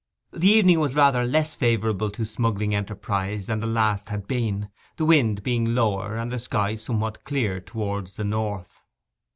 The 0.33 0.47
evening 0.49 0.79
was 0.79 0.95
rather 0.95 1.23
less 1.23 1.53
favourable 1.53 2.09
to 2.09 2.25
smuggling 2.25 2.73
enterprise 2.73 3.45
than 3.45 3.59
the 3.59 3.67
last 3.67 4.09
had 4.09 4.27
been, 4.27 4.69
the 4.95 5.05
wind 5.05 5.43
being 5.43 5.75
lower, 5.75 6.17
and 6.17 6.31
the 6.31 6.39
sky 6.39 6.73
somewhat 6.73 7.23
clear 7.23 7.59
towards 7.59 8.15
the 8.15 8.23
north. 8.23 8.83